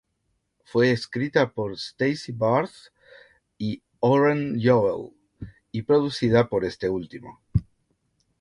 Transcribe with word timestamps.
Fue 0.63 0.89
escrita 0.89 1.51
por 1.53 1.73
Stacy 1.73 2.31
Barthe 2.31 2.73
y 3.59 3.83
Oren 3.99 4.57
Yoel, 4.59 5.11
y 5.71 5.83
producida 5.83 6.49
por 6.49 6.65
este 6.65 6.89
último. 6.89 7.39